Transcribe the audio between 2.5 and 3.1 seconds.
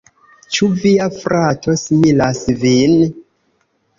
vin?